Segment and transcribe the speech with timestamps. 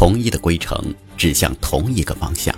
[0.00, 0.82] 同一的归程，
[1.14, 2.56] 指向同一个方向。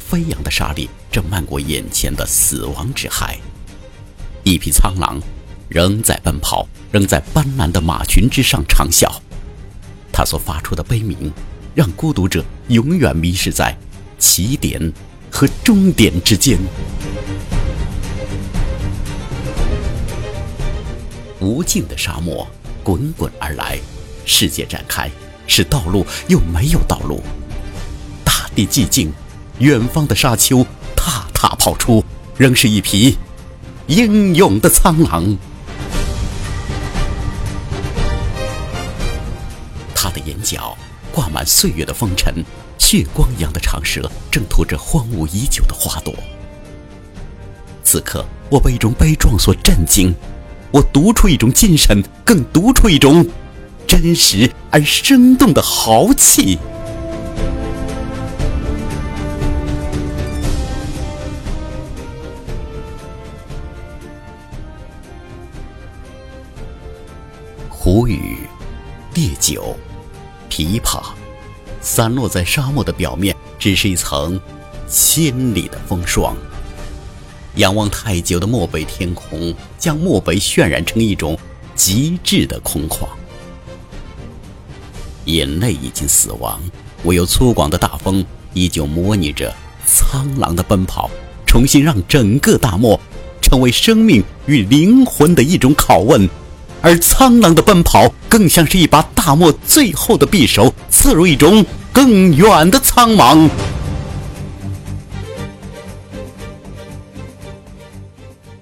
[0.00, 3.38] 飞扬的沙粒正漫过眼前的死亡之海。
[4.42, 5.20] 一匹苍狼
[5.68, 9.08] 仍在奔跑，仍在斑斓的马群之上长啸。
[10.12, 11.32] 它所发出的悲鸣，
[11.76, 13.78] 让孤独者永远迷失在
[14.18, 14.92] 起点
[15.30, 16.58] 和终点之间。
[21.38, 22.44] 无尽的沙漠
[22.82, 23.78] 滚滚而来，
[24.26, 25.08] 世界展开，
[25.46, 27.22] 是道路又没有道路。
[28.24, 29.12] 大地寂静，
[29.58, 32.04] 远方的沙丘踏踏跑出，
[32.36, 33.16] 仍是一匹
[33.86, 35.36] 英勇的苍狼。
[39.94, 40.76] 他的眼角
[41.12, 42.44] 挂满岁月的风尘，
[42.78, 46.12] 血光一样的长舌正吐着荒芜已久的花朵。
[47.84, 50.14] 此刻，我被一种悲壮所震惊。
[50.72, 53.24] 我读出一种精神，更读出一种
[53.92, 56.58] 真实而生动的豪气。
[67.68, 68.38] 胡语、
[69.12, 69.76] 烈酒、
[70.48, 71.02] 琵琶，
[71.82, 74.40] 散落在沙漠的表面，只是一层
[74.88, 76.34] 千里的风霜。
[77.56, 81.38] 仰望太久的漠北天空，将漠北渲染成一种
[81.74, 83.06] 极致的空旷。
[85.26, 86.60] 眼泪已经死亡，
[87.04, 89.54] 唯有粗犷的大风依旧模拟着
[89.86, 91.10] 苍狼的奔跑，
[91.46, 92.98] 重新让整个大漠
[93.40, 96.28] 成为生命与灵魂的一种拷问。
[96.80, 103.48] 而苍狼的奔跑，更像是一把大漠最后的匕首，刺入一种更远的苍茫。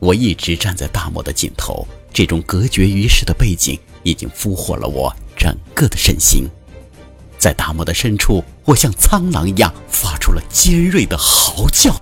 [0.00, 6.46] 我一直站在大漠的尽头，这种隔绝于世的背景已经俘获了我整个的身心。
[7.38, 11.94] 在大漠的深处，我像苍狼一样发出了尖锐的嚎叫。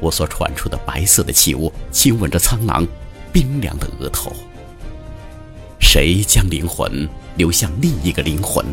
[0.00, 2.84] 我所传出的白色的气雾亲吻着苍狼
[3.32, 4.32] 冰凉的额头。
[5.78, 8.66] 谁将灵魂流向另一个灵魂？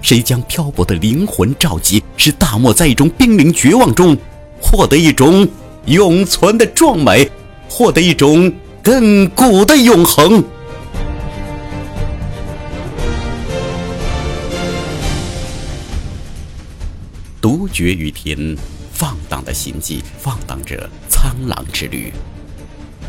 [0.00, 4.16] 谁将漂泊的灵魂召集，使大漠在一种濒临绝望中
[4.62, 5.48] 获得一种
[5.86, 7.28] 永存的壮美？
[7.68, 8.52] 获得一种
[8.84, 10.44] 亘古的永恒。
[17.46, 18.56] 独绝于天，
[18.92, 22.12] 放荡的心迹，放荡着苍狼之旅。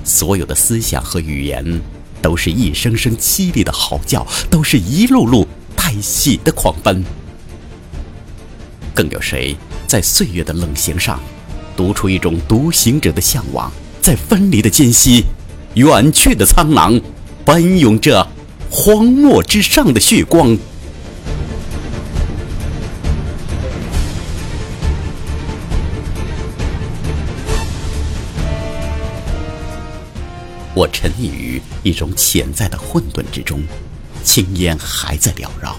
[0.03, 1.81] 所有的思想和语言，
[2.21, 7.03] 都是一声声凄厉的嚎叫，都是一路路带血的狂奔。
[8.93, 11.19] 更有谁在岁月的冷行上，
[11.75, 13.71] 读出一种独行者的向往？
[14.03, 15.23] 在分离的间隙，
[15.73, 17.01] 远去的苍狼
[17.43, 18.27] 奔涌着
[18.69, 20.55] 荒漠之上的血光。
[30.77, 33.63] 我沉溺于一种潜在的混沌之中，
[34.23, 35.75] 青烟还在缭绕。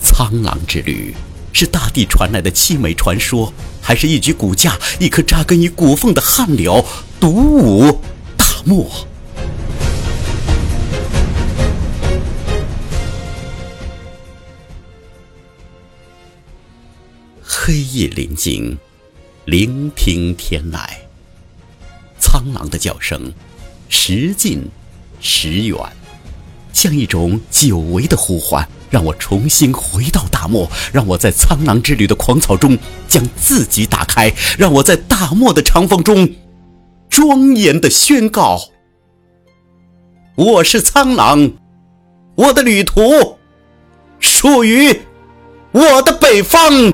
[0.00, 1.12] 苍狼之旅。
[1.50, 6.84] 是大地传来的凄美传说，还是一具骨架、一颗扎根于骨缝的汗流，
[7.18, 8.00] 独舞
[8.36, 8.88] 大漠？
[17.42, 18.78] 黑夜临近，
[19.46, 20.86] 聆听天籁，
[22.20, 23.32] 苍狼的叫声，
[23.88, 24.68] 时近
[25.20, 25.76] 时远，
[26.72, 28.66] 像一种久违的呼唤。
[28.90, 36.26] 让我重新回到大漠，让我在苍狼之旅的狂草中将自己打开，让我在大漠的长风中
[37.10, 38.58] 庄严的宣告：
[40.36, 41.50] 我是苍狼，
[42.34, 43.36] 我的旅途
[44.20, 44.98] 属于
[45.72, 46.90] 我的北方。